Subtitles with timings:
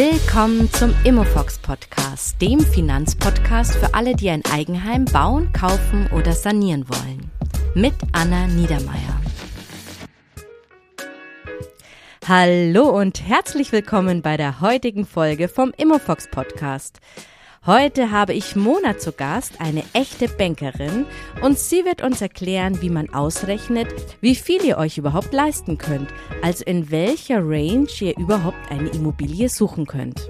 [0.00, 6.88] Willkommen zum Immofox Podcast, dem Finanzpodcast für alle, die ein Eigenheim bauen, kaufen oder sanieren
[6.88, 7.32] wollen.
[7.74, 9.20] Mit Anna Niedermeier.
[12.28, 17.00] Hallo und herzlich willkommen bei der heutigen Folge vom Immofox Podcast.
[17.68, 21.04] Heute habe ich Mona zu Gast, eine echte Bankerin,
[21.42, 23.88] und sie wird uns erklären, wie man ausrechnet,
[24.22, 26.08] wie viel ihr euch überhaupt leisten könnt,
[26.40, 30.26] also in welcher Range ihr überhaupt eine Immobilie suchen könnt.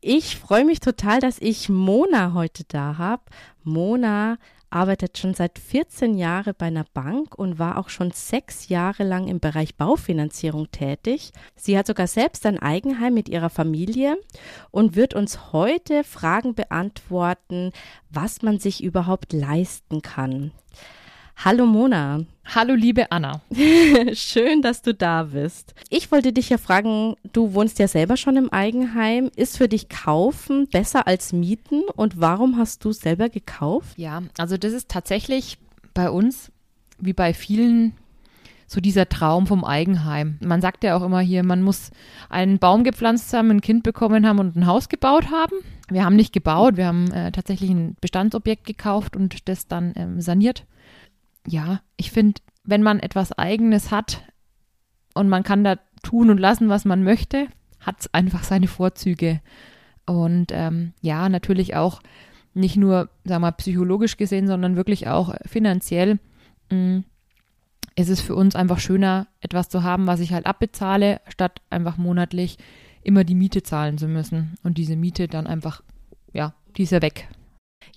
[0.00, 3.24] Ich freue mich total, dass ich Mona heute da habe.
[3.64, 4.38] Mona
[4.74, 9.28] arbeitet schon seit 14 Jahren bei einer Bank und war auch schon sechs Jahre lang
[9.28, 11.32] im Bereich Baufinanzierung tätig.
[11.54, 14.16] Sie hat sogar selbst ein Eigenheim mit ihrer Familie
[14.70, 17.70] und wird uns heute Fragen beantworten,
[18.10, 20.50] was man sich überhaupt leisten kann.
[21.36, 22.24] Hallo Mona.
[22.46, 23.40] Hallo liebe Anna.
[24.12, 25.74] Schön, dass du da bist.
[25.88, 29.30] Ich wollte dich ja fragen, du wohnst ja selber schon im Eigenheim.
[29.34, 33.98] Ist für dich kaufen besser als mieten und warum hast du selber gekauft?
[33.98, 35.58] Ja, also das ist tatsächlich
[35.94, 36.52] bei uns
[36.98, 37.94] wie bei vielen
[38.66, 40.38] so dieser Traum vom Eigenheim.
[40.40, 41.90] Man sagt ja auch immer hier, man muss
[42.28, 45.56] einen Baum gepflanzt haben, ein Kind bekommen haben und ein Haus gebaut haben.
[45.88, 50.20] Wir haben nicht gebaut, wir haben äh, tatsächlich ein Bestandsobjekt gekauft und das dann ähm,
[50.20, 50.64] saniert
[51.46, 54.22] ja, ich finde, wenn man etwas Eigenes hat
[55.14, 57.48] und man kann da tun und lassen, was man möchte,
[57.80, 59.40] hat es einfach seine Vorzüge.
[60.06, 62.00] Und ähm, ja, natürlich auch
[62.54, 66.18] nicht nur, wir mal, psychologisch gesehen, sondern wirklich auch finanziell
[66.70, 67.04] mh, mm,
[67.96, 71.96] ist es für uns einfach schöner, etwas zu haben, was ich halt abbezahle, statt einfach
[71.96, 72.58] monatlich
[73.02, 74.56] immer die Miete zahlen zu müssen.
[74.62, 75.82] Und diese Miete dann einfach,
[76.32, 77.28] ja, die ist ja weg.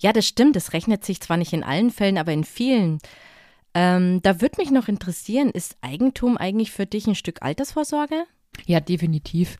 [0.00, 0.54] Ja, das stimmt.
[0.54, 2.98] Das rechnet sich zwar nicht in allen Fällen, aber in vielen.
[3.80, 8.24] Ähm, da würde mich noch interessieren, ist Eigentum eigentlich für dich ein Stück Altersvorsorge?
[8.66, 9.56] Ja, definitiv.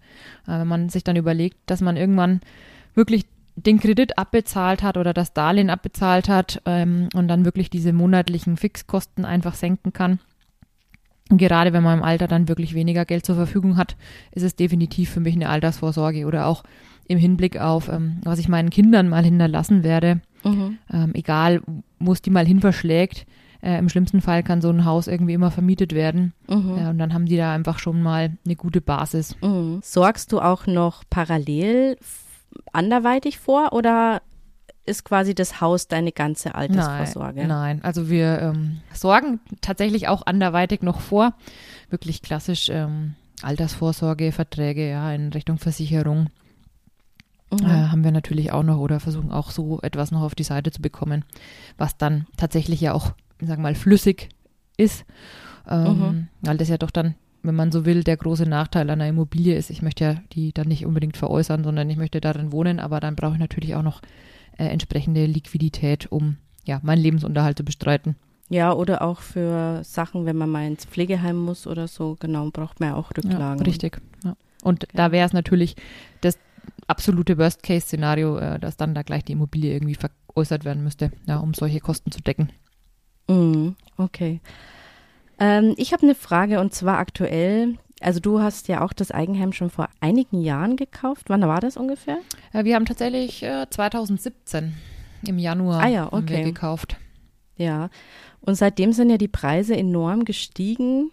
[0.49, 2.41] Äh, wenn man sich dann überlegt, dass man irgendwann
[2.97, 7.93] wirklich den Kredit abbezahlt hat oder das Darlehen abbezahlt hat ähm, und dann wirklich diese
[7.93, 10.19] monatlichen Fixkosten einfach senken kann.
[11.31, 13.97] Und gerade wenn man im Alter dann wirklich weniger Geld zur Verfügung hat,
[14.33, 16.65] ist es definitiv für mich eine Altersvorsorge oder auch
[17.07, 20.23] im Hinblick auf, ähm, was ich meinen Kindern mal hinterlassen werde.
[20.43, 20.79] Mhm.
[20.93, 21.61] Ähm, egal,
[22.01, 23.27] wo es die mal hin verschlägt,
[23.61, 26.33] äh, Im schlimmsten Fall kann so ein Haus irgendwie immer vermietet werden.
[26.49, 26.79] Mhm.
[26.79, 29.37] Äh, und dann haben die da einfach schon mal eine gute Basis.
[29.43, 29.81] Mhm.
[29.83, 31.97] Sorgst du auch noch parallel
[32.73, 34.23] anderweitig vor oder
[34.87, 37.41] ist quasi das Haus deine ganze Altersvorsorge?
[37.41, 37.81] Nein, nein.
[37.83, 41.35] also wir ähm, sorgen tatsächlich auch anderweitig noch vor.
[41.91, 46.29] Wirklich klassisch ähm, Altersvorsorge, Verträge, ja, in Richtung Versicherung.
[47.51, 47.67] Mhm.
[47.67, 50.71] Äh, haben wir natürlich auch noch oder versuchen auch so etwas noch auf die Seite
[50.71, 51.25] zu bekommen,
[51.77, 54.29] was dann tatsächlich ja auch sagen wir mal, flüssig
[54.77, 55.05] ist.
[55.69, 56.29] Ähm, mhm.
[56.41, 59.71] Weil das ja doch dann, wenn man so will, der große Nachteil einer Immobilie ist.
[59.71, 63.17] Ich möchte ja die dann nicht unbedingt veräußern, sondern ich möchte darin wohnen, aber dann
[63.17, 64.01] brauche ich natürlich auch noch
[64.57, 68.17] äh, entsprechende Liquidität, um ja meinen Lebensunterhalt zu bestreiten.
[68.51, 72.81] Ja, oder auch für Sachen, wenn man mal ins Pflegeheim muss oder so, genau, braucht
[72.81, 73.59] man ja auch Rücklagen.
[73.59, 74.01] Ja, richtig.
[74.25, 74.37] Ja.
[74.63, 74.97] Und okay.
[74.97, 75.77] da wäre es natürlich
[76.23, 76.39] das
[76.87, 81.53] absolute Worst-Case-Szenario, äh, dass dann da gleich die Immobilie irgendwie veräußert werden müsste, ja, um
[81.53, 82.51] solche Kosten zu decken.
[83.29, 84.41] Mm, okay.
[85.39, 87.77] Ähm, ich habe eine Frage und zwar aktuell.
[88.01, 91.25] Also du hast ja auch das Eigenheim schon vor einigen Jahren gekauft.
[91.29, 92.19] Wann war das ungefähr?
[92.53, 94.75] Ja, wir haben tatsächlich äh, 2017
[95.27, 96.45] im Januar ah, ja, okay.
[96.45, 96.97] gekauft.
[97.57, 97.91] Ja,
[98.41, 101.11] und seitdem sind ja die Preise enorm gestiegen.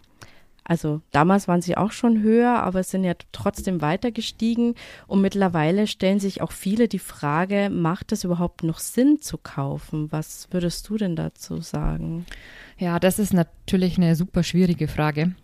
[0.68, 4.74] Also damals waren sie auch schon höher, aber sind ja trotzdem weiter gestiegen.
[5.06, 10.12] Und mittlerweile stellen sich auch viele die Frage, macht es überhaupt noch Sinn zu kaufen?
[10.12, 12.26] Was würdest du denn dazu sagen?
[12.80, 15.36] Ja, das ist natürlich eine super schwierige Frage.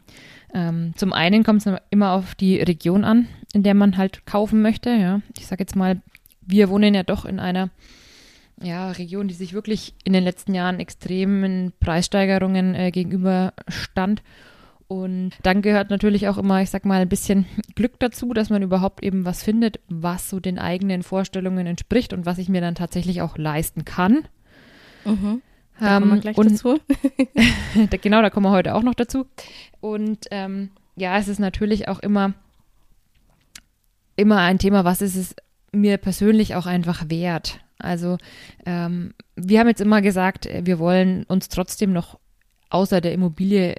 [0.53, 4.63] Ähm, zum einen kommt es immer auf die Region an, in der man halt kaufen
[4.63, 4.89] möchte.
[4.89, 5.21] Ja.
[5.37, 6.01] Ich sage jetzt mal,
[6.41, 7.69] wir wohnen ja doch in einer
[8.59, 14.23] ja, Region, die sich wirklich in den letzten Jahren extremen Preissteigerungen äh, gegenüber stand.
[14.91, 17.45] Und dann gehört natürlich auch immer, ich sag mal, ein bisschen
[17.75, 22.25] Glück dazu, dass man überhaupt eben was findet, was so den eigenen Vorstellungen entspricht und
[22.25, 24.27] was ich mir dann tatsächlich auch leisten kann.
[25.05, 25.41] Mhm.
[25.79, 26.77] Da ähm, kommen wir gleich und, dazu.
[28.01, 29.27] genau, da kommen wir heute auch noch dazu.
[29.79, 32.33] Und ähm, ja, es ist natürlich auch immer,
[34.17, 35.35] immer ein Thema, was ist es
[35.71, 37.61] mir persönlich auch einfach wert.
[37.79, 38.17] Also
[38.65, 42.19] ähm, wir haben jetzt immer gesagt, wir wollen uns trotzdem noch
[42.69, 43.75] außer der Immobilie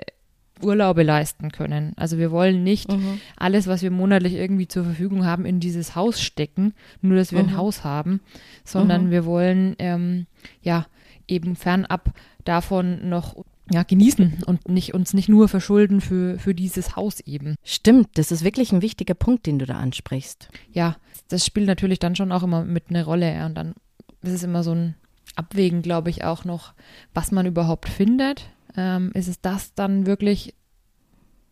[0.62, 1.93] Urlaube leisten können.
[1.97, 3.20] Also wir wollen nicht mhm.
[3.37, 7.43] alles, was wir monatlich irgendwie zur Verfügung haben, in dieses Haus stecken, nur dass wir
[7.43, 7.50] mhm.
[7.50, 8.20] ein Haus haben,
[8.64, 9.11] sondern mhm.
[9.11, 10.26] wir wollen ähm,
[10.62, 10.87] ja
[11.29, 12.12] eben fernab
[12.44, 13.37] davon noch
[13.70, 17.55] ja, genießen und nicht, uns nicht nur verschulden für, für dieses Haus eben.
[17.64, 20.49] Stimmt, das ist wirklich ein wichtiger Punkt, den du da ansprichst.
[20.73, 20.97] Ja,
[21.29, 23.32] das spielt natürlich dann schon auch immer mit eine Rolle.
[23.32, 23.75] Ja, und dann
[24.23, 24.94] ist es immer so ein
[25.37, 26.75] Abwägen, glaube ich, auch noch,
[27.14, 28.50] was man überhaupt findet.
[28.76, 30.54] Ähm, ist es das dann wirklich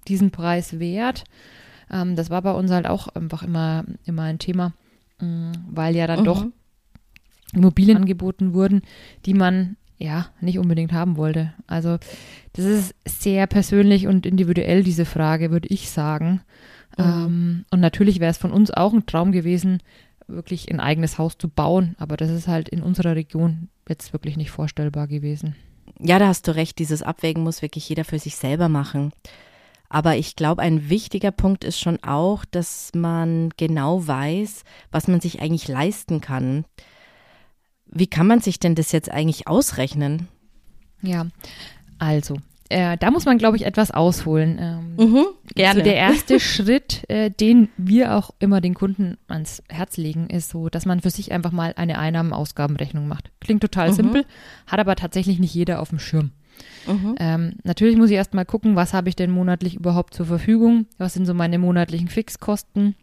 [0.09, 1.25] diesen Preis wert?
[1.91, 4.73] Ähm, das war bei uns halt auch einfach immer, immer ein Thema,
[5.21, 6.25] mh, mm, weil ja dann mhm.
[6.25, 6.47] doch
[7.53, 8.83] Immobilien angeboten wurden,
[9.27, 11.53] die man ja nicht unbedingt haben wollte.
[11.67, 11.99] Also
[12.55, 16.41] das ist sehr persönlich und individuell, diese Frage, würde ich sagen.
[16.97, 17.05] Mhm.
[17.05, 19.83] Ähm, und natürlich wäre es von uns auch ein Traum gewesen,
[20.27, 24.37] wirklich ein eigenes Haus zu bauen, aber das ist halt in unserer Region jetzt wirklich
[24.37, 25.57] nicht vorstellbar gewesen.
[26.03, 29.13] Ja, da hast du recht, dieses Abwägen muss wirklich jeder für sich selber machen.
[29.91, 34.63] Aber ich glaube, ein wichtiger Punkt ist schon auch, dass man genau weiß,
[34.93, 36.65] was man sich eigentlich leisten kann.
[37.87, 40.29] Wie kann man sich denn das jetzt eigentlich ausrechnen?
[41.03, 41.27] Ja,
[41.99, 42.37] also,
[42.71, 44.59] äh, da muss man, glaube ich, etwas ausholen.
[44.61, 45.71] Ähm, mhm, gerne.
[45.71, 50.51] Also der erste Schritt, äh, den wir auch immer den Kunden ans Herz legen, ist
[50.51, 53.31] so, dass man für sich einfach mal eine Einnahmen-Ausgabenrechnung macht.
[53.41, 53.95] Klingt total mhm.
[53.95, 54.25] simpel,
[54.67, 56.31] hat aber tatsächlich nicht jeder auf dem Schirm.
[56.87, 57.15] Mhm.
[57.19, 60.87] Ähm, natürlich muss ich erstmal gucken, was habe ich denn monatlich überhaupt zur Verfügung?
[60.97, 62.95] Was sind so meine monatlichen Fixkosten?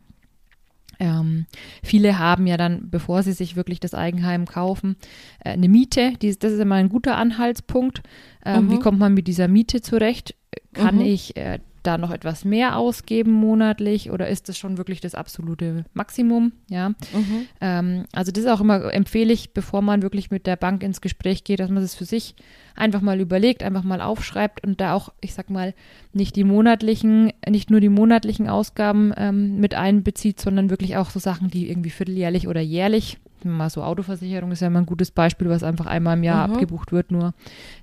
[1.00, 1.46] Ähm,
[1.84, 4.96] viele haben ja dann, bevor sie sich wirklich das Eigenheim kaufen,
[5.44, 6.14] äh, eine Miete.
[6.22, 8.02] Die, das ist immer ein guter Anhaltspunkt.
[8.46, 8.72] Ähm, mhm.
[8.72, 10.36] Wie kommt man mit dieser Miete zurecht?
[10.74, 11.02] Kann mhm.
[11.02, 15.86] ich äh, da noch etwas mehr ausgeben monatlich oder ist das schon wirklich das absolute
[15.94, 16.52] Maximum?
[16.70, 16.90] Ja.
[16.90, 17.48] Mhm.
[17.62, 21.00] Ähm, also das ist auch immer empfehle ich, bevor man wirklich mit der Bank ins
[21.00, 22.36] Gespräch geht, dass man das für sich
[22.76, 25.74] einfach mal überlegt, einfach mal aufschreibt und da auch, ich sag mal,
[26.12, 31.20] nicht die monatlichen, nicht nur die monatlichen Ausgaben ähm, mit einbezieht, sondern wirklich auch so
[31.20, 35.48] Sachen, die irgendwie vierteljährlich oder jährlich mal so Autoversicherung ist ja immer ein gutes Beispiel,
[35.48, 36.54] was einfach einmal im Jahr mhm.
[36.54, 37.34] abgebucht wird, nur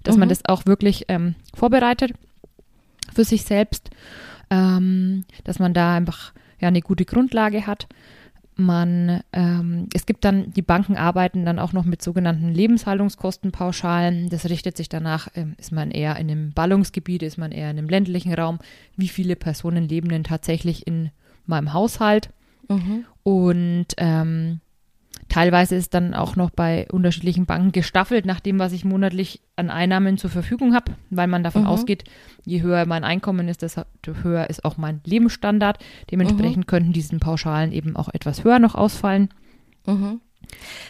[0.02, 0.20] dass mhm.
[0.20, 2.12] man das auch wirklich ähm, vorbereitet
[3.14, 3.90] für sich selbst,
[4.50, 7.86] ähm, dass man da einfach ja eine gute Grundlage hat.
[8.56, 14.28] Man, ähm, es gibt dann, die Banken arbeiten dann auch noch mit sogenannten Lebenshaltungskostenpauschalen.
[14.28, 17.78] Das richtet sich danach, ähm, ist man eher in einem Ballungsgebiet, ist man eher in
[17.78, 18.60] einem ländlichen Raum,
[18.96, 21.10] wie viele Personen leben denn tatsächlich in
[21.46, 22.30] meinem Haushalt.
[22.68, 23.04] Mhm.
[23.24, 24.60] Und ähm,
[25.28, 29.70] Teilweise ist dann auch noch bei unterschiedlichen Banken gestaffelt, nach dem, was ich monatlich an
[29.70, 31.68] Einnahmen zur Verfügung habe, weil man davon mhm.
[31.68, 32.04] ausgeht,
[32.44, 33.82] je höher mein Einkommen ist, desto
[34.22, 35.78] höher ist auch mein Lebensstandard.
[36.10, 36.66] Dementsprechend mhm.
[36.66, 39.30] könnten diesen Pauschalen eben auch etwas höher noch ausfallen.
[39.86, 40.20] Mhm.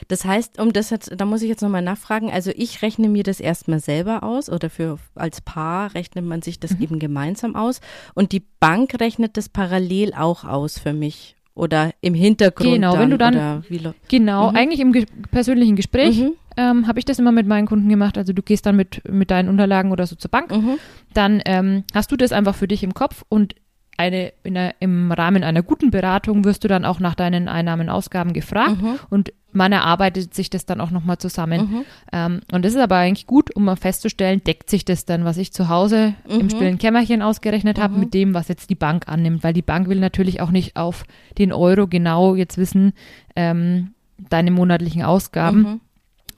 [0.09, 3.23] Das heißt, um das jetzt, da muss ich jetzt nochmal nachfragen, also ich rechne mir
[3.23, 6.83] das erstmal selber aus oder für als Paar rechnet man sich das mhm.
[6.83, 7.81] eben gemeinsam aus
[8.15, 12.75] und die Bank rechnet das parallel auch aus für mich oder im Hintergrund.
[12.75, 13.65] Genau, dann, wenn du dann,
[14.09, 14.57] genau, mhm.
[14.57, 16.33] eigentlich im ge persönlichen Gespräch mhm.
[16.57, 18.19] ähm, habe ich das immer mit meinen Kunden gemacht.
[18.19, 20.79] Also du gehst dann mit, mit deinen Unterlagen oder so zur Bank, mhm.
[21.13, 23.55] dann ähm, hast du das einfach für dich im Kopf und
[23.97, 28.33] eine, einer, im Rahmen einer guten Beratung wirst du dann auch nach deinen Einnahmen, Ausgaben
[28.33, 28.99] gefragt mhm.
[29.09, 31.61] und man erarbeitet sich das dann auch nochmal zusammen.
[31.61, 31.85] Mhm.
[32.13, 35.39] Ähm, und das ist aber eigentlich gut, um mal festzustellen, deckt sich das dann, was
[35.39, 36.41] ich zu Hause mhm.
[36.41, 38.01] im stillen Kämmerchen ausgerechnet habe, mhm.
[38.01, 39.45] mit dem, was jetzt die Bank annimmt.
[39.45, 41.05] Weil die Bank will natürlich auch nicht auf
[41.39, 42.93] den Euro genau jetzt wissen,
[43.37, 43.95] ähm,
[44.29, 45.81] deine monatlichen Ausgaben mhm.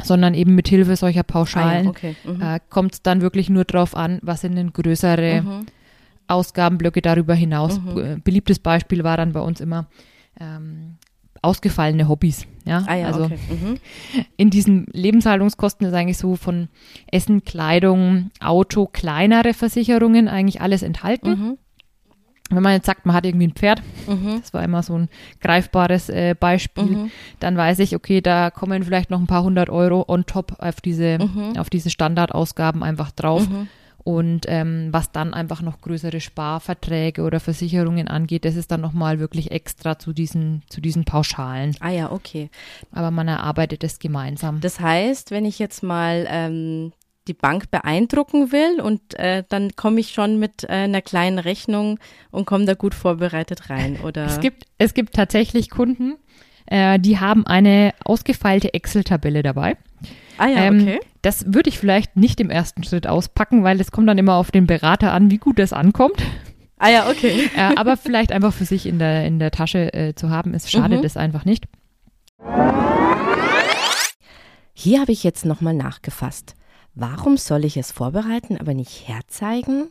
[0.03, 2.17] sondern eben mit Hilfe solcher Pauschalen ah, okay.
[2.25, 2.41] mhm.
[2.41, 5.67] äh, kommt es dann wirklich nur darauf an, was sind denn größere mhm.
[6.27, 7.81] Ausgabenblöcke darüber hinaus.
[7.81, 8.23] Mhm.
[8.23, 9.87] Beliebtes Beispiel war dann bei uns immer
[10.41, 10.97] ähm,
[11.47, 12.47] ausgefallene Hobbys.
[12.65, 13.39] Ja, ah ja also okay.
[13.49, 13.79] mhm.
[14.37, 16.69] in diesen Lebenshaltungskosten ist eigentlich so von
[17.11, 21.29] Essen, Kleidung, Auto, kleinere Versicherungen eigentlich alles enthalten.
[21.29, 21.59] Mhm.
[22.51, 24.41] Wenn man jetzt sagt, man hat irgendwie ein Pferd, mhm.
[24.41, 25.09] das war immer so ein
[25.41, 27.11] greifbares äh, Beispiel, mhm.
[27.41, 30.81] dann weiß ich, okay, da kommen vielleicht noch ein paar hundert Euro on top auf
[30.81, 31.57] diese, mhm.
[31.59, 33.49] auf diese Standardausgaben einfach drauf.
[34.07, 39.19] Und ähm, was dann einfach noch größere Sparverträge oder Versicherungen angeht, das ist dann nochmal
[39.19, 41.75] wirklich extra zu diesen, zu diesen Pauschalen.
[41.81, 42.49] Ah ja, okay.
[42.93, 44.61] Aber man erarbeitet es gemeinsam.
[44.61, 46.93] Das heißt, wenn ich jetzt mal ähm,
[47.27, 51.99] die Bank beeindrucken will und äh, dann komme ich schon mit äh, einer kleinen Rechnung
[52.31, 54.27] und komme da gut vorbereitet rein, oder?
[54.27, 56.15] Es gibt, es gibt tatsächlich Kunden,
[56.67, 59.77] äh, die haben eine ausgefeilte Excel-Tabelle dabei.
[60.39, 61.01] Ah ja, ähm, okay.
[61.23, 64.51] Das würde ich vielleicht nicht im ersten Schritt auspacken, weil es kommt dann immer auf
[64.51, 66.23] den Berater an, wie gut das ankommt.
[66.79, 67.51] Ah ja, okay.
[67.57, 70.71] äh, aber vielleicht einfach für sich in der, in der Tasche äh, zu haben, ist
[70.71, 71.07] schadet mhm.
[71.07, 71.65] es einfach nicht.
[74.75, 76.55] Hier habe ich jetzt nochmal nachgefasst.
[76.95, 79.89] Warum soll ich es vorbereiten, aber nicht herzeigen?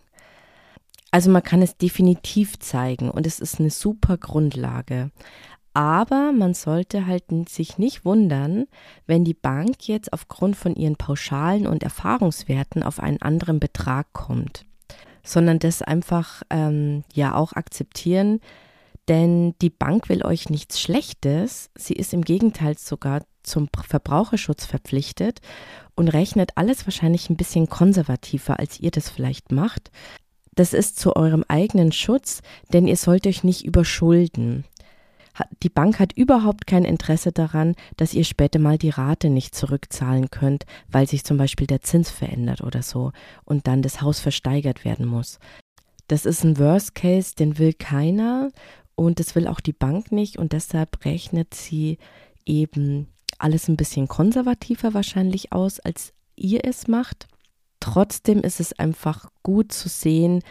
[1.11, 5.11] Also man kann es definitiv zeigen und es ist eine super Grundlage.
[5.75, 8.65] Aber man sollte halt sich nicht wundern,
[9.07, 14.65] wenn die Bank jetzt aufgrund von ihren Pauschalen und Erfahrungswerten auf einen anderen Betrag kommt,
[15.21, 18.39] sondern das einfach ähm, ja auch akzeptieren,
[19.09, 25.41] denn die Bank will euch nichts Schlechtes, sie ist im Gegenteil sogar zum Verbraucherschutz verpflichtet
[25.93, 29.91] und rechnet alles wahrscheinlich ein bisschen konservativer, als ihr das vielleicht macht.
[30.55, 32.41] Das ist zu eurem eigenen Schutz,
[32.71, 34.63] denn ihr sollt euch nicht überschulden.
[35.63, 40.29] Die Bank hat überhaupt kein Interesse daran, dass ihr später mal die Rate nicht zurückzahlen
[40.29, 43.11] könnt, weil sich zum Beispiel der Zins verändert oder so
[43.43, 45.39] und dann das Haus versteigert werden muss.
[46.07, 48.51] Das ist ein Worst Case, den will keiner
[48.95, 51.97] und das will auch die Bank nicht und deshalb rechnet sie
[52.45, 57.27] eben alles ein bisschen konservativer wahrscheinlich aus, als ihr es macht.
[57.79, 60.41] Trotzdem ist es einfach gut zu sehen,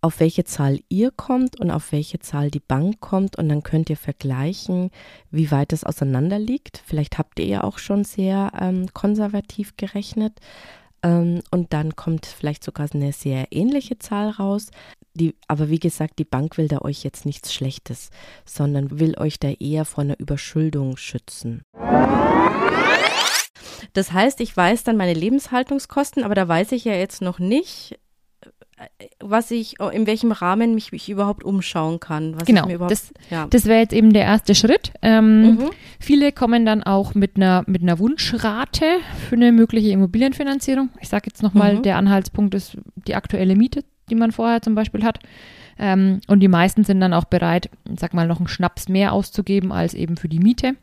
[0.00, 3.90] auf welche Zahl ihr kommt und auf welche Zahl die Bank kommt und dann könnt
[3.90, 4.90] ihr vergleichen,
[5.30, 6.82] wie weit es auseinander liegt.
[6.84, 10.34] Vielleicht habt ihr ja auch schon sehr ähm, konservativ gerechnet
[11.02, 14.68] ähm, und dann kommt vielleicht sogar eine sehr ähnliche Zahl raus.
[15.14, 18.10] Die, aber wie gesagt, die Bank will da euch jetzt nichts Schlechtes,
[18.44, 21.62] sondern will euch da eher vor einer Überschuldung schützen.
[23.92, 27.98] Das heißt, ich weiß dann meine Lebenshaltungskosten, aber da weiß ich ja jetzt noch nicht,
[29.20, 32.36] was ich, in welchem Rahmen mich, mich überhaupt umschauen kann.
[32.44, 33.46] genau, das, ja.
[33.48, 34.92] das wäre jetzt eben der erste Schritt.
[35.02, 35.70] Ähm, mhm.
[35.98, 38.84] Viele kommen dann auch mit einer, mit einer Wunschrate
[39.28, 40.90] für eine mögliche Immobilienfinanzierung.
[41.00, 41.82] Ich sage jetzt nochmal, mhm.
[41.82, 45.20] der Anhaltspunkt ist die aktuelle Miete, die man vorher zum Beispiel hat.
[45.78, 49.72] Ähm, und die meisten sind dann auch bereit, sag mal, noch einen Schnaps mehr auszugeben
[49.72, 50.76] als eben für die Miete.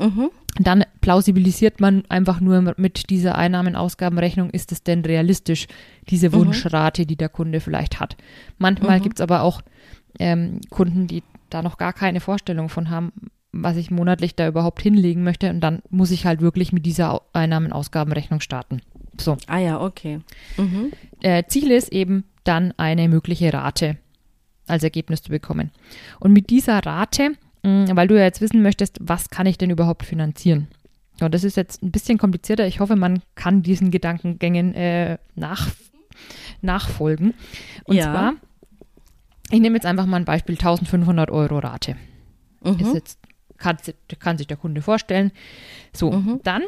[0.00, 0.30] Mhm.
[0.58, 5.68] Dann plausibilisiert man einfach nur mit dieser Einnahmen-Ausgabenrechnung, ist es denn realistisch,
[6.08, 6.34] diese mhm.
[6.34, 8.16] Wunschrate, die der Kunde vielleicht hat.
[8.58, 9.02] Manchmal mhm.
[9.02, 9.62] gibt es aber auch
[10.18, 13.12] ähm, Kunden, die da noch gar keine Vorstellung von haben,
[13.52, 15.50] was ich monatlich da überhaupt hinlegen möchte.
[15.50, 18.80] Und dann muss ich halt wirklich mit dieser Einnahmen-Ausgabenrechnung starten.
[19.20, 19.36] So.
[19.46, 20.20] Ah ja, okay.
[20.56, 20.92] Mhm.
[21.20, 23.98] Äh, Ziel ist eben dann eine mögliche Rate
[24.66, 25.70] als Ergebnis zu bekommen.
[26.20, 30.04] Und mit dieser Rate weil du ja jetzt wissen möchtest, was kann ich denn überhaupt
[30.04, 30.68] finanzieren?
[31.20, 32.66] Ja, das ist jetzt ein bisschen komplizierter.
[32.66, 35.68] Ich hoffe, man kann diesen Gedankengängen äh, nach,
[36.62, 37.34] nachfolgen.
[37.84, 38.04] Und ja.
[38.04, 38.34] zwar,
[39.50, 41.96] ich nehme jetzt einfach mal ein Beispiel 1500 Euro Rate.
[42.62, 42.80] Mhm.
[42.80, 43.18] Ist jetzt,
[43.58, 43.76] kann,
[44.18, 45.32] kann, sich der Kunde vorstellen.
[45.92, 46.40] So, mhm.
[46.42, 46.62] dann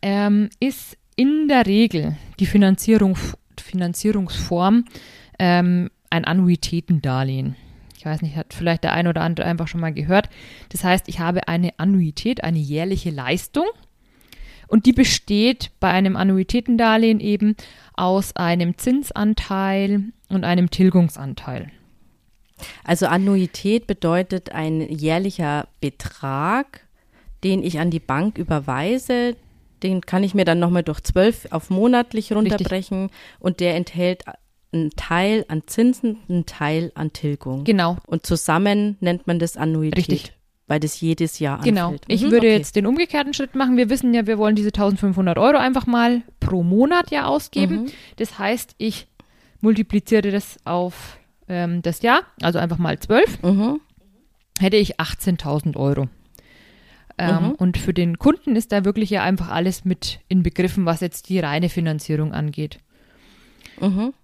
[0.00, 3.16] ähm, ist in der Regel die Finanzierung,
[3.60, 4.86] Finanzierungsform
[5.38, 7.56] ähm, ein Annuitätendarlehen
[8.02, 10.28] ich weiß nicht, hat vielleicht der ein oder andere einfach schon mal gehört.
[10.70, 13.66] Das heißt, ich habe eine Annuität, eine jährliche Leistung.
[14.66, 17.54] Und die besteht bei einem Annuitätendarlehen eben
[17.94, 21.70] aus einem Zinsanteil und einem Tilgungsanteil.
[22.82, 26.80] Also Annuität bedeutet ein jährlicher Betrag,
[27.44, 29.36] den ich an die Bank überweise.
[29.84, 33.20] Den kann ich mir dann nochmal durch zwölf auf monatlich runterbrechen Richtig.
[33.38, 34.24] und der enthält
[34.72, 37.64] ein Teil an Zinsen, ein Teil an Tilgung.
[37.64, 37.98] Genau.
[38.06, 39.98] Und zusammen nennt man das Annuität.
[39.98, 40.32] Richtig.
[40.66, 41.88] Weil das jedes Jahr Genau.
[41.88, 42.04] Anfällt.
[42.08, 42.56] Ich mhm, würde okay.
[42.56, 43.76] jetzt den umgekehrten Schritt machen.
[43.76, 47.82] Wir wissen ja, wir wollen diese 1500 Euro einfach mal pro Monat ja ausgeben.
[47.82, 47.86] Mhm.
[48.16, 49.06] Das heißt, ich
[49.60, 53.42] multipliziere das auf ähm, das Jahr, also einfach mal 12.
[53.42, 53.80] Mhm.
[54.58, 56.08] Hätte ich 18.000 Euro.
[57.18, 57.50] Ähm, mhm.
[57.52, 61.40] Und für den Kunden ist da wirklich ja einfach alles mit inbegriffen, was jetzt die
[61.40, 62.78] reine Finanzierung angeht.
[63.80, 64.14] Mhm.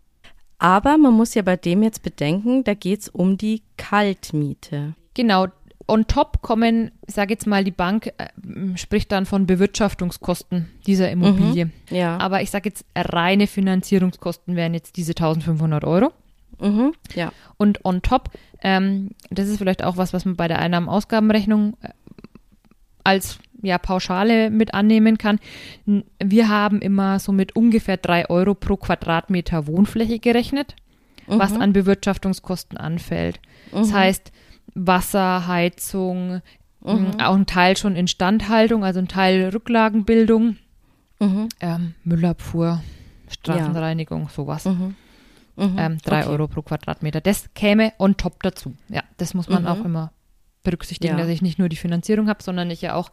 [0.58, 4.94] Aber man muss ja bei dem jetzt bedenken, da geht es um die Kaltmiete.
[5.14, 5.46] Genau.
[5.90, 11.10] On top kommen, ich sage jetzt mal, die Bank äh, spricht dann von Bewirtschaftungskosten dieser
[11.10, 11.66] Immobilie.
[11.66, 12.18] Mhm, ja.
[12.18, 16.12] Aber ich sage jetzt, reine Finanzierungskosten wären jetzt diese 1500 Euro.
[16.60, 17.32] Mhm, ja.
[17.56, 18.30] Und on top,
[18.62, 21.88] ähm, das ist vielleicht auch was, was man bei der Einnahmen-Ausgabenrechnung äh,
[23.04, 25.38] als ja, Pauschale mit annehmen kann.
[26.22, 30.76] Wir haben immer so mit ungefähr drei Euro pro Quadratmeter Wohnfläche gerechnet,
[31.26, 31.38] mhm.
[31.38, 33.40] was an Bewirtschaftungskosten anfällt.
[33.72, 33.78] Mhm.
[33.78, 34.32] Das heißt,
[34.74, 36.42] Wasser, Heizung,
[36.82, 37.20] mhm.
[37.20, 40.56] auch ein Teil schon Instandhaltung, also ein Teil Rücklagenbildung,
[41.18, 41.48] mhm.
[41.60, 42.82] ähm, Müllabfuhr,
[43.28, 44.28] Straßenreinigung, ja.
[44.28, 44.64] sowas.
[44.64, 44.94] Mhm.
[45.56, 45.74] Mhm.
[45.76, 46.30] Ähm, drei okay.
[46.30, 47.20] Euro pro Quadratmeter.
[47.20, 48.74] Das käme on top dazu.
[48.88, 50.12] Ja, das muss man auch immer
[50.62, 51.20] berücksichtigen, ja.
[51.20, 53.10] dass ich nicht nur die Finanzierung habe, sondern ich ja auch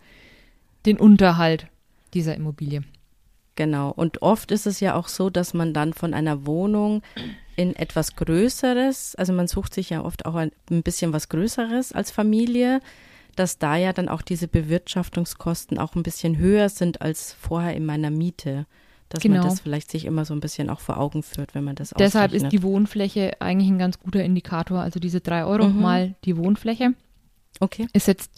[0.86, 1.68] den Unterhalt
[2.14, 2.84] dieser Immobilie.
[3.56, 3.92] Genau.
[3.92, 7.02] Und oft ist es ja auch so, dass man dann von einer Wohnung
[7.56, 11.94] in etwas Größeres, also man sucht sich ja oft auch ein, ein bisschen was Größeres
[11.94, 12.82] als Familie,
[13.36, 17.86] dass da ja dann auch diese Bewirtschaftungskosten auch ein bisschen höher sind als vorher in
[17.86, 18.66] meiner Miete.
[19.10, 19.38] Dass genau.
[19.38, 21.92] man das vielleicht sich immer so ein bisschen auch vor Augen führt, wenn man das
[21.92, 22.54] Deshalb ausrechnet.
[22.54, 24.80] ist die Wohnfläche eigentlich ein ganz guter Indikator.
[24.80, 25.82] Also diese drei Euro mhm.
[25.82, 26.94] mal die Wohnfläche.
[27.60, 27.88] Okay.
[27.94, 28.32] ist jetzt,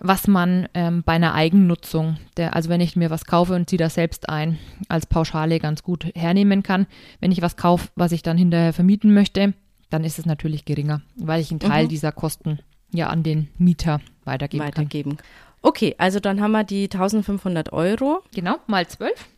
[0.00, 3.78] was man ähm, bei einer Eigennutzung, der, also wenn ich mir was kaufe und ziehe
[3.78, 6.86] das selbst ein, als Pauschale ganz gut hernehmen kann.
[7.20, 9.52] Wenn ich was kaufe, was ich dann hinterher vermieten möchte,
[9.90, 11.88] dann ist es natürlich geringer, weil ich einen Teil Mhm.
[11.88, 12.58] dieser Kosten
[12.92, 14.68] ja an den Mieter weitergeben kann.
[14.84, 15.16] Weitergeben.
[15.62, 18.22] Okay, also dann haben wir die 1500 Euro.
[18.34, 19.28] Genau, mal 12.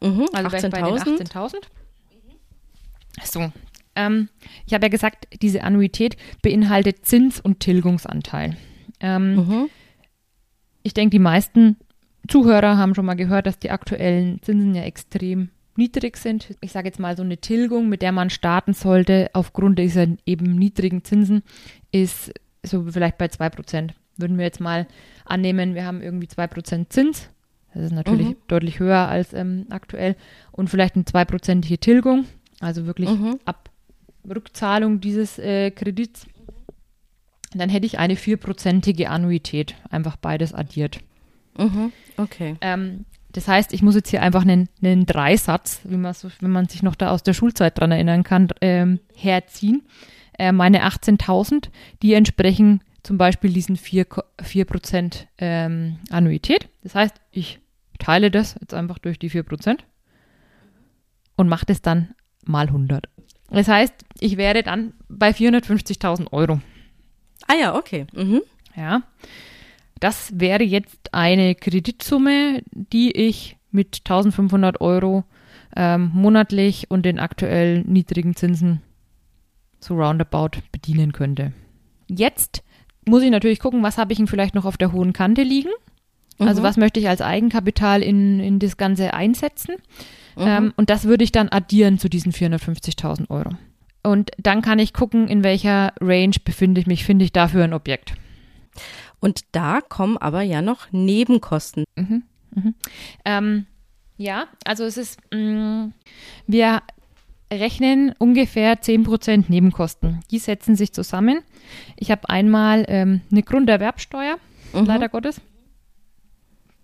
[0.00, 1.20] Mhm, Also wäre ich bei den 18.000.
[1.30, 1.54] 18.000.
[3.24, 3.52] So,
[3.96, 4.28] ähm,
[4.66, 8.56] ich habe ja gesagt, diese Annuität beinhaltet Zins- und Tilgungsanteil.
[9.00, 9.70] Ähm, Mhm.
[10.82, 11.76] Ich denke, die meisten
[12.28, 16.56] Zuhörer haben schon mal gehört, dass die aktuellen Zinsen ja extrem niedrig sind.
[16.60, 20.56] Ich sage jetzt mal, so eine Tilgung, mit der man starten sollte, aufgrund dieser eben
[20.56, 21.42] niedrigen Zinsen,
[21.92, 22.32] ist
[22.64, 23.90] so vielleicht bei 2%.
[24.16, 24.86] Würden wir jetzt mal
[25.24, 27.30] annehmen, wir haben irgendwie 2% Zins.
[27.74, 28.36] Das ist natürlich Mhm.
[28.48, 30.16] deutlich höher als ähm, aktuell.
[30.50, 32.24] Und vielleicht eine 2%ige Tilgung,
[32.60, 33.38] also wirklich Mhm.
[33.44, 33.70] ab
[34.28, 36.26] Rückzahlung dieses äh, Kredits.
[37.54, 41.00] Dann hätte ich eine 4%ige Annuität, einfach beides addiert.
[41.56, 41.92] Mhm.
[42.16, 42.56] Okay.
[42.60, 46.50] Ähm, das heißt, ich muss jetzt hier einfach einen, einen Dreisatz, wie man so, wenn
[46.50, 49.82] man sich noch da aus der Schulzeit dran erinnern kann, ähm, herziehen.
[50.38, 51.68] Äh, meine 18.000,
[52.02, 56.68] die entsprechen zum Beispiel diesen 4, Ko- 4% ähm, Annuität.
[56.82, 57.60] Das heißt, ich
[57.98, 59.78] teile das jetzt einfach durch die 4%
[61.36, 62.14] und mache das dann
[62.44, 63.08] mal 100.
[63.50, 66.60] Das heißt, ich wäre dann bei 450.000 Euro.
[67.48, 68.06] Ah ja, okay.
[68.14, 68.42] Mhm.
[68.76, 69.02] Ja.
[70.00, 75.24] Das wäre jetzt eine Kreditsumme, die ich mit 1500 Euro
[75.76, 78.80] ähm, monatlich und den aktuell niedrigen Zinsen
[79.80, 81.52] so roundabout bedienen könnte.
[82.08, 82.62] Jetzt
[83.06, 85.70] muss ich natürlich gucken, was habe ich denn vielleicht noch auf der hohen Kante liegen.
[86.38, 86.66] Also Mhm.
[86.66, 89.74] was möchte ich als Eigenkapital in, in das Ganze einsetzen.
[90.36, 90.42] Mhm.
[90.46, 93.50] Ähm, und das würde ich dann addieren zu diesen 450.000 Euro.
[94.02, 97.72] Und dann kann ich gucken, in welcher Range befinde ich mich, finde ich dafür ein
[97.74, 98.14] Objekt.
[99.20, 101.84] Und da kommen aber ja noch Nebenkosten.
[101.96, 102.22] Mhm,
[102.54, 102.74] mhm.
[103.24, 103.66] Ähm,
[104.16, 105.90] ja, also es ist, mh,
[106.46, 106.82] wir
[107.52, 110.20] rechnen ungefähr 10% Nebenkosten.
[110.30, 111.40] Die setzen sich zusammen.
[111.96, 114.36] Ich habe einmal ähm, eine Grunderwerbsteuer,
[114.74, 114.84] Mhm.
[114.84, 115.40] leider Gottes.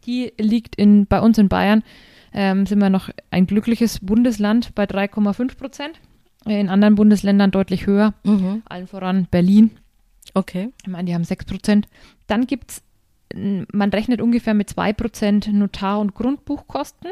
[0.06, 1.82] Die liegt in, bei uns in Bayern,
[2.32, 6.00] ähm, sind wir noch ein glückliches Bundesland bei 3,5 Prozent.
[6.46, 8.62] In anderen Bundesländern deutlich höher, Mhm.
[8.66, 9.70] allen voran Berlin.
[10.34, 10.70] Okay.
[10.82, 11.88] Ich meine, die haben 6 Prozent.
[12.26, 12.82] Dann gibt es,
[13.72, 17.10] man rechnet ungefähr mit 2 Prozent Notar- und Grundbuchkosten.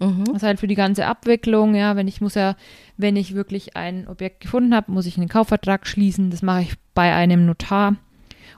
[0.00, 0.24] Mhm.
[0.24, 2.56] Das ist halt für die ganze Abwicklung, ja, wenn ich muss ja,
[2.96, 6.30] wenn ich wirklich ein Objekt gefunden habe, muss ich einen Kaufvertrag schließen.
[6.30, 7.94] Das mache ich bei einem Notar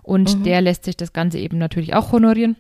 [0.02, 0.42] und Mhm.
[0.44, 2.57] der lässt sich das Ganze eben natürlich auch honorieren.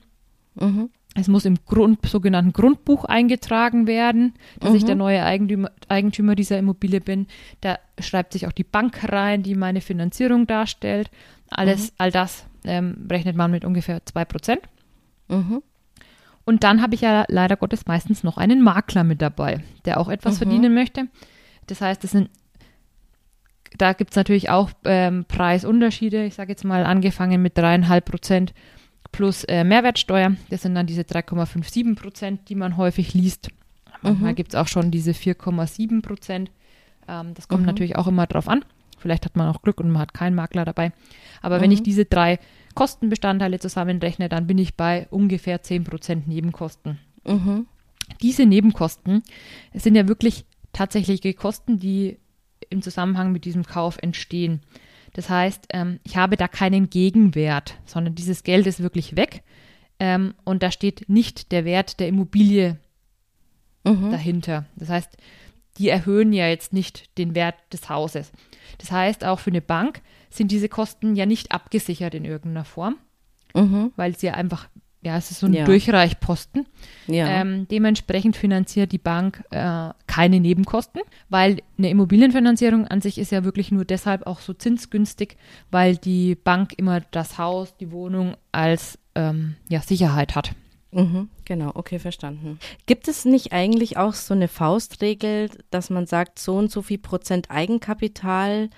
[0.56, 0.90] Mhm.
[1.18, 4.86] Es muss im Grund, sogenannten Grundbuch eingetragen werden, dass ich Mhm.
[4.86, 7.26] der neue Eigentümer, Eigentümer dieser Immobilie bin.
[7.62, 11.10] Da schreibt sich auch die Bank rein, die meine Finanzierung darstellt.
[11.48, 14.58] Alles, all das ähm, rechnet man mit ungefähr 2%.
[15.28, 15.62] Mhm.
[16.44, 20.08] Und dann habe ich ja leider Gottes meistens noch einen Makler mit dabei, der auch
[20.08, 20.38] etwas Mhm.
[20.38, 21.08] verdienen möchte.
[21.66, 22.28] Das heißt, das sind,
[23.78, 26.24] da gibt es natürlich auch ähm, Preisunterschiede.
[26.24, 28.52] Ich sage jetzt mal angefangen mit dreieinhalb Prozent
[29.16, 30.36] plus äh, Mehrwertsteuer.
[30.50, 33.48] Das sind dann diese 3,57 Prozent, die man häufig liest.
[34.02, 34.36] Manchmal Mhm.
[34.36, 36.50] gibt es auch schon diese 4,7 Prozent.
[37.08, 37.66] Ähm, das kommt Mhm.
[37.66, 38.62] natürlich auch immer drauf an.
[38.98, 40.92] Vielleicht hat man auch Glück und man hat keinen Makler dabei.
[41.40, 41.74] Aber wenn Mhm.
[41.74, 42.38] ich diese drei
[42.74, 46.98] Kostenbestandteile zusammenrechne, dann bin ich bei ungefähr 10% Nebenkosten.
[47.26, 47.66] Mhm.
[48.22, 49.22] Diese Nebenkosten
[49.72, 52.18] sind ja wirklich tatsächliche Kosten, die
[52.68, 54.60] im Zusammenhang mit diesem Kauf entstehen.
[55.16, 59.42] Das heißt, ähm, ich habe da keinen Gegenwert, sondern dieses Geld ist wirklich weg
[59.98, 62.76] ähm, und da steht nicht der Wert der Immobilie
[63.84, 64.10] Mhm.
[64.10, 64.66] dahinter.
[64.76, 65.16] Das heißt,
[65.78, 68.30] die erhöhen ja jetzt nicht den Wert des Hauses.
[68.78, 72.96] Das heißt, auch für eine Bank sind diese Kosten ja nicht abgesichert in irgendeiner Form,
[73.54, 73.92] Mhm.
[73.96, 74.68] weil es ja einfach,
[75.06, 75.64] ja, es ist so ein Ja.
[75.64, 76.66] Durchreichposten.
[77.06, 77.28] Ja.
[77.28, 83.44] Ähm, dementsprechend finanziert die Bank äh, keine Nebenkosten, weil eine Immobilienfinanzierung an sich ist ja
[83.44, 85.36] wirklich nur deshalb auch so zinsgünstig,
[85.70, 90.50] weil die Bank immer das Haus, die Wohnung als ähm, ja, Sicherheit hat.
[90.90, 92.58] Mhm, genau, okay, verstanden.
[92.86, 96.98] Gibt es nicht eigentlich auch so eine Faustregel, dass man sagt, so und so viel
[96.98, 98.70] Prozent Eigenkapital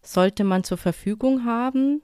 [0.00, 2.00] sollte man zur Verfügung haben?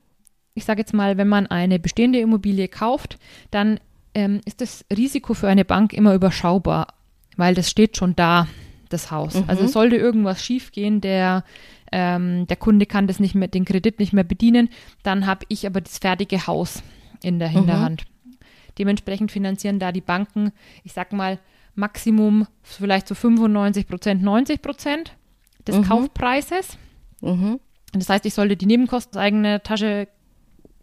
[0.55, 3.19] Ich sage jetzt mal, wenn man eine bestehende Immobilie kauft,
[3.51, 3.81] dann
[4.15, 6.89] ähm, ist das Risiko für eine Bank immer überschaubar,
[7.37, 8.47] weil das steht schon da,
[8.89, 9.35] das Haus.
[9.35, 9.45] Mhm.
[9.49, 11.43] Also sollte irgendwas schiefgehen, der,
[11.91, 14.69] ähm, der Kunde kann das nicht mehr, den Kredit nicht mehr bedienen,
[15.03, 16.83] dann habe ich aber das fertige Haus
[17.23, 18.05] in der Hinterhand.
[18.79, 20.53] Dementsprechend finanzieren da die Banken,
[20.85, 21.39] ich sag mal,
[21.75, 25.17] Maximum vielleicht so 95 Prozent, 90 Prozent
[25.67, 25.85] des Mhm.
[25.85, 26.79] Kaufpreises.
[27.21, 27.59] Mhm.
[27.93, 30.09] Das heißt, ich sollte die Nebenkosten aus eigener Tasche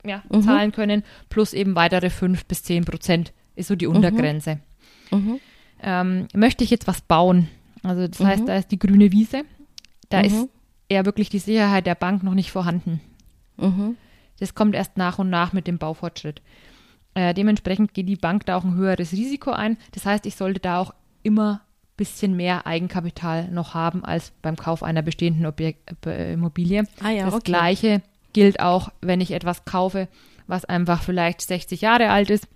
[0.05, 0.41] ja, mhm.
[0.41, 3.97] zahlen können, plus eben weitere 5 bis 10 Prozent ist so die mhm.
[3.97, 4.59] Untergrenze.
[5.11, 5.39] Mhm.
[5.81, 7.47] Ähm, möchte ich jetzt was bauen?
[7.83, 8.47] Also das heißt, mhm.
[8.47, 9.43] da ist die grüne Wiese,
[10.09, 10.47] da ist
[10.89, 12.99] eher wirklich die Sicherheit der Bank noch nicht vorhanden.
[14.39, 16.41] Das kommt erst nach und nach mit dem Baufortschritt.
[17.13, 19.77] Äh, dementsprechend geht die Bank da auch ein höheres Risiko ein.
[19.91, 24.55] Das heißt, ich sollte da auch immer ein bisschen mehr Eigenkapital noch haben als beim
[24.55, 26.85] Kauf einer bestehenden Objekt, äh, Immobilie.
[27.03, 27.43] Ah ja, das okay.
[27.43, 28.01] gleiche
[28.33, 30.07] gilt auch, wenn ich etwas kaufe,
[30.47, 32.47] was einfach vielleicht 60 Jahre alt ist,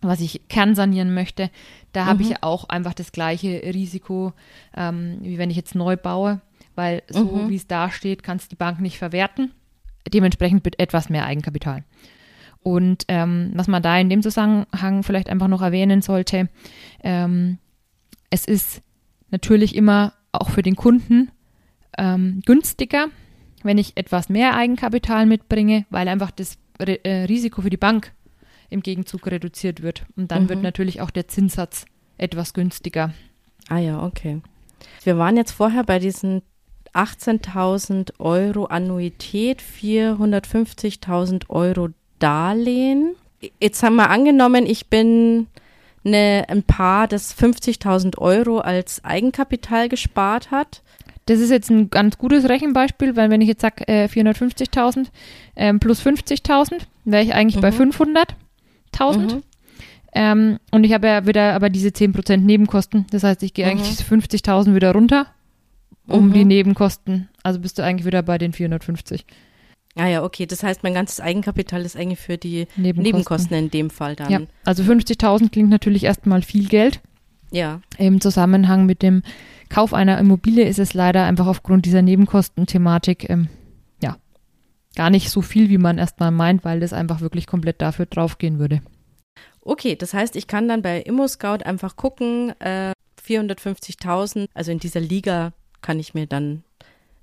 [0.00, 1.50] was ich kernsanieren möchte.
[1.92, 2.08] Da mhm.
[2.08, 4.32] habe ich auch einfach das gleiche Risiko,
[4.76, 6.40] ähm, wie wenn ich jetzt neu baue,
[6.74, 7.48] weil so mhm.
[7.48, 9.52] wie es da steht, kann es die Bank nicht verwerten.
[10.12, 11.82] Dementsprechend mit etwas mehr Eigenkapital.
[12.62, 16.48] Und ähm, was man da in dem Zusammenhang vielleicht einfach noch erwähnen sollte,
[17.02, 17.58] ähm,
[18.30, 18.82] es ist
[19.30, 21.30] natürlich immer auch für den Kunden
[21.96, 23.06] ähm, günstiger,
[23.66, 28.12] wenn ich etwas mehr Eigenkapital mitbringe, weil einfach das Re äh, Risiko für die Bank
[28.70, 30.06] im Gegenzug reduziert wird.
[30.16, 30.48] Und dann mhm.
[30.50, 31.86] wird natürlich auch der Zinssatz
[32.18, 33.12] etwas günstiger.
[33.68, 34.40] Ah ja, okay.
[35.02, 36.42] Wir waren jetzt vorher bei diesen
[36.94, 43.14] 18.000 Euro Annuität, 450.000 Euro Darlehen.
[43.60, 45.48] Jetzt haben wir angenommen, ich bin
[46.04, 50.82] eine, ein Paar, das 50.000 Euro als Eigenkapital gespart hat.
[51.26, 55.06] Das ist jetzt ein ganz gutes Rechenbeispiel, weil wenn ich jetzt sage äh, 450.000
[55.56, 57.60] ähm, plus 50.000, wäre ich eigentlich mhm.
[57.60, 59.18] bei 500.000.
[59.18, 59.42] Mhm.
[60.12, 63.06] Ähm, und ich habe ja wieder aber diese 10% Nebenkosten.
[63.10, 63.72] Das heißt, ich gehe mhm.
[63.72, 65.26] eigentlich 50.000 wieder runter
[66.08, 66.48] um die mhm.
[66.48, 67.28] Nebenkosten.
[67.42, 69.24] Also bist du eigentlich wieder bei den 450.
[69.96, 70.46] Ah ja, okay.
[70.46, 74.30] Das heißt, mein ganzes Eigenkapital ist eigentlich für die Nebenkosten, Nebenkosten in dem Fall dann.
[74.30, 77.00] Ja, also 50.000 klingt natürlich erstmal viel Geld.
[77.50, 77.80] Ja.
[77.96, 79.22] Im Zusammenhang mit dem
[79.68, 83.48] Kauf einer Immobilie ist es leider einfach aufgrund dieser Nebenkostenthematik ähm,
[84.02, 84.16] ja
[84.94, 88.58] gar nicht so viel, wie man erstmal meint, weil das einfach wirklich komplett dafür draufgehen
[88.58, 88.80] würde.
[89.60, 92.92] Okay, das heißt, ich kann dann bei ImmoScout einfach gucken, äh,
[93.26, 95.52] 450.000, also in dieser Liga
[95.82, 96.62] kann ich mir dann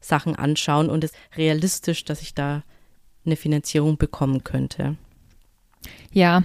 [0.02, 2.64] Sachen anschauen und es ist realistisch, dass ich da
[3.26, 4.98] eine Finanzierung bekommen könnte.
[6.12, 6.44] Ja,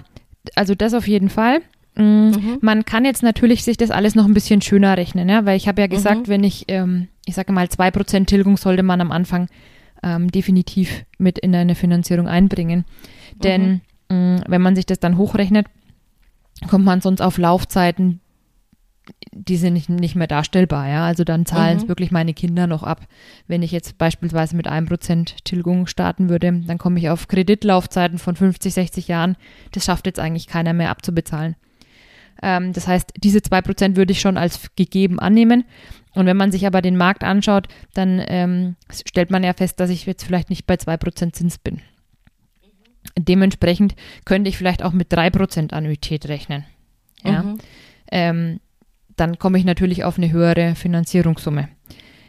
[0.55, 1.61] also das auf jeden Fall.
[1.95, 2.57] Mm, mhm.
[2.61, 5.45] Man kann jetzt natürlich sich das alles noch ein bisschen schöner rechnen, ja?
[5.45, 6.27] weil ich habe ja gesagt, mhm.
[6.27, 9.47] wenn ich, ähm, ich sage mal, 2% Tilgung sollte man am Anfang
[10.03, 12.85] ähm, definitiv mit in eine Finanzierung einbringen.
[13.35, 14.35] Denn mhm.
[14.35, 15.67] mh, wenn man sich das dann hochrechnet,
[16.69, 18.21] kommt man sonst auf Laufzeiten,
[19.31, 21.05] die sind nicht, nicht mehr darstellbar, ja.
[21.05, 21.89] Also dann zahlen es mhm.
[21.89, 23.07] wirklich meine Kinder noch ab.
[23.47, 28.19] Wenn ich jetzt beispielsweise mit einem Prozent Tilgung starten würde, dann komme ich auf Kreditlaufzeiten
[28.19, 29.35] von 50, 60 Jahren.
[29.71, 31.55] Das schafft jetzt eigentlich keiner mehr abzubezahlen.
[32.41, 35.65] Ähm, das heißt, diese zwei Prozent würde ich schon als gegeben annehmen.
[36.13, 39.89] Und wenn man sich aber den Markt anschaut, dann ähm, stellt man ja fest, dass
[39.89, 41.81] ich jetzt vielleicht nicht bei zwei Prozent Zins bin.
[43.17, 46.65] Dementsprechend könnte ich vielleicht auch mit drei Prozent Annuität rechnen.
[47.23, 47.43] Ja.
[47.43, 47.57] Mhm.
[48.11, 48.59] Ähm,
[49.15, 51.69] dann komme ich natürlich auf eine höhere Finanzierungssumme.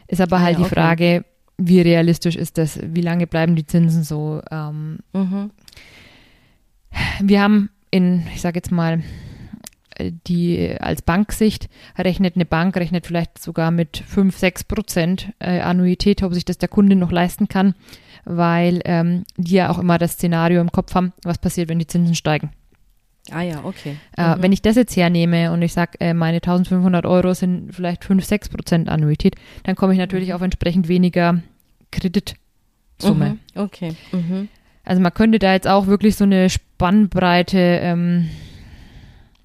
[0.07, 0.75] Ist aber halt ja, die okay.
[0.75, 1.25] Frage,
[1.57, 2.79] wie realistisch ist das?
[2.83, 4.41] Wie lange bleiben die Zinsen so?
[4.51, 5.51] Ähm, mhm.
[7.21, 9.01] Wir haben in, ich sage jetzt mal,
[9.99, 16.23] die als Banksicht rechnet eine Bank, rechnet vielleicht sogar mit 5, 6 Prozent äh, Annuität,
[16.23, 17.75] ob sich das der Kunde noch leisten kann,
[18.25, 21.87] weil ähm, die ja auch immer das Szenario im Kopf haben, was passiert, wenn die
[21.87, 22.51] Zinsen steigen.
[23.29, 23.97] Ah ja, okay.
[24.17, 24.43] Äh, mhm.
[24.43, 28.25] Wenn ich das jetzt hernehme und ich sage, äh, meine 1500 Euro sind vielleicht 5,
[28.25, 30.35] 6 Prozent Annuität, dann komme ich natürlich mhm.
[30.35, 31.41] auf entsprechend weniger
[31.91, 32.37] Kreditsumme.
[33.29, 33.39] Mhm.
[33.55, 33.95] Okay.
[34.11, 34.47] Mhm.
[34.83, 38.29] Also man könnte da jetzt auch wirklich so eine Spannbreite ähm,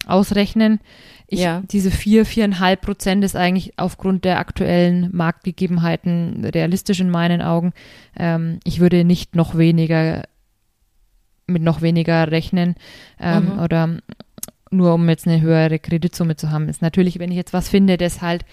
[0.06, 0.80] ausrechnen.
[1.28, 1.62] Ich, ja.
[1.70, 7.72] Diese 4, 4,5 Prozent ist eigentlich aufgrund der aktuellen Marktgegebenheiten realistisch in meinen Augen.
[8.16, 10.22] Ähm, ich würde nicht noch weniger
[11.46, 12.74] mit noch weniger rechnen
[13.20, 13.58] ähm, mhm.
[13.60, 13.96] oder
[14.70, 16.68] nur um jetzt eine höhere Kreditsumme zu haben.
[16.68, 18.44] Ist natürlich, wenn ich jetzt was finde, das halt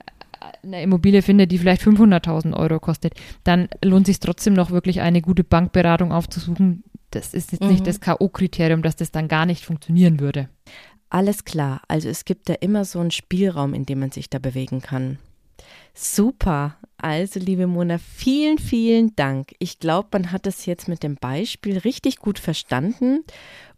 [0.00, 3.14] äh, eine Immobilie finde, die vielleicht 500.000 Euro kostet,
[3.44, 6.84] dann lohnt sich trotzdem noch wirklich eine gute Bankberatung aufzusuchen.
[7.10, 7.70] Das ist jetzt mhm.
[7.70, 10.48] nicht das K.O.-Kriterium, dass das dann gar nicht funktionieren würde.
[11.14, 11.80] Alles klar.
[11.86, 15.20] Also es gibt da immer so einen Spielraum, in dem man sich da bewegen kann.
[15.94, 16.76] Super.
[16.96, 19.54] Also, liebe Mona, vielen, vielen Dank.
[19.60, 23.22] Ich glaube, man hat es jetzt mit dem Beispiel richtig gut verstanden.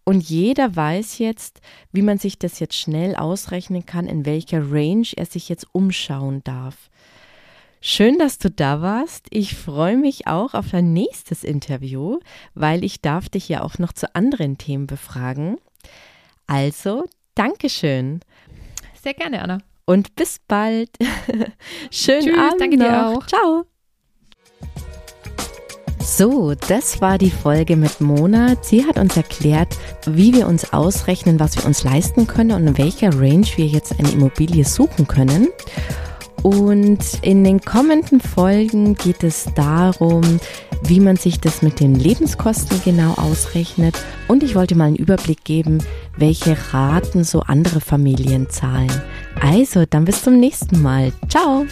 [0.02, 1.60] Und jeder weiß jetzt,
[1.92, 6.42] wie man sich das jetzt schnell ausrechnen kann, in welcher Range er sich jetzt umschauen
[6.42, 6.88] darf.
[7.82, 9.26] Schön, dass du da warst.
[9.28, 12.18] Ich freue mich auch auf dein nächstes Interview,
[12.54, 15.58] weil ich darf dich ja auch noch zu anderen Themen befragen.
[16.46, 17.04] Also,
[17.36, 18.20] Dankeschön.
[19.00, 20.90] Sehr gerne, Anna und bis bald.
[21.90, 22.86] Schönen Tschüss, Abend danke noch.
[22.86, 23.26] dir auch.
[23.26, 23.64] Ciao.
[26.00, 28.56] So, das war die Folge mit Mona.
[28.62, 32.78] Sie hat uns erklärt, wie wir uns ausrechnen, was wir uns leisten können und in
[32.78, 35.48] welcher Range wir jetzt eine Immobilie suchen können.
[36.42, 40.22] Und in den kommenden Folgen geht es darum,
[40.84, 43.96] wie man sich das mit den Lebenskosten genau ausrechnet.
[44.28, 45.78] Und ich wollte mal einen Überblick geben,
[46.16, 48.90] welche Raten so andere Familien zahlen.
[49.40, 51.12] Also, dann bis zum nächsten Mal.
[51.28, 51.66] Ciao!